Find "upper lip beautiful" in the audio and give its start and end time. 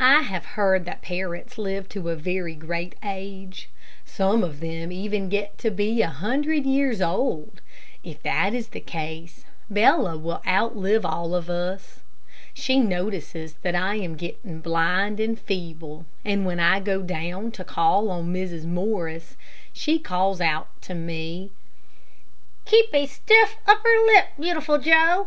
23.66-24.78